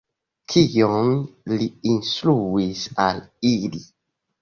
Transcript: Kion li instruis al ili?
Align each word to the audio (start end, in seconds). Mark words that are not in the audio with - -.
Kion 0.53 1.11
li 1.53 1.69
instruis 1.93 2.85
al 3.07 3.25
ili? 3.55 3.87